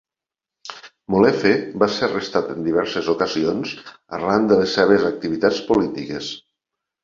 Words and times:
Molefe 1.15 1.51
va 1.83 1.89
ser 1.97 2.07
arrestat 2.07 2.49
en 2.55 2.65
diverses 2.69 3.11
ocasions 3.15 3.77
arran 4.21 4.51
de 4.53 4.61
les 4.65 4.75
seves 4.81 5.09
activitats 5.15 5.65
polítiques. 5.73 6.35